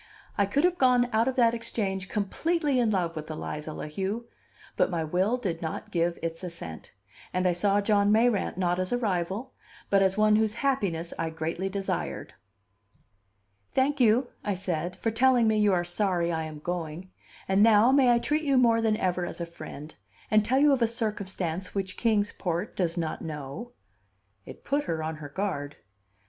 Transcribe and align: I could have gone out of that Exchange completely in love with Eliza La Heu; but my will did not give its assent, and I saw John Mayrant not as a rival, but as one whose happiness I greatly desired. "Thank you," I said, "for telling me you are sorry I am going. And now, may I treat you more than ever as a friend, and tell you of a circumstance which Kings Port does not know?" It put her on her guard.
I 0.35 0.47
could 0.47 0.63
have 0.63 0.79
gone 0.79 1.07
out 1.13 1.27
of 1.27 1.35
that 1.35 1.53
Exchange 1.53 2.09
completely 2.09 2.79
in 2.79 2.89
love 2.89 3.15
with 3.15 3.29
Eliza 3.29 3.71
La 3.71 3.85
Heu; 3.87 4.25
but 4.75 4.89
my 4.89 5.03
will 5.03 5.37
did 5.37 5.61
not 5.61 5.91
give 5.91 6.17
its 6.23 6.43
assent, 6.43 6.91
and 7.31 7.47
I 7.47 7.53
saw 7.53 7.81
John 7.81 8.11
Mayrant 8.11 8.57
not 8.57 8.79
as 8.79 8.91
a 8.91 8.97
rival, 8.97 9.53
but 9.91 10.01
as 10.01 10.17
one 10.17 10.37
whose 10.37 10.55
happiness 10.55 11.13
I 11.19 11.29
greatly 11.29 11.69
desired. 11.69 12.33
"Thank 13.69 13.99
you," 13.99 14.29
I 14.43 14.55
said, 14.55 14.95
"for 14.95 15.11
telling 15.11 15.47
me 15.47 15.59
you 15.59 15.71
are 15.71 15.83
sorry 15.83 16.31
I 16.31 16.45
am 16.45 16.57
going. 16.57 17.11
And 17.47 17.61
now, 17.61 17.91
may 17.91 18.11
I 18.11 18.17
treat 18.17 18.41
you 18.41 18.57
more 18.57 18.81
than 18.81 18.97
ever 18.97 19.23
as 19.27 19.39
a 19.39 19.45
friend, 19.45 19.93
and 20.31 20.43
tell 20.43 20.57
you 20.57 20.73
of 20.73 20.81
a 20.81 20.87
circumstance 20.87 21.75
which 21.75 21.95
Kings 21.95 22.33
Port 22.35 22.75
does 22.75 22.97
not 22.97 23.21
know?" 23.21 23.73
It 24.47 24.63
put 24.63 24.85
her 24.85 25.03
on 25.03 25.17
her 25.17 25.29
guard. 25.29 25.75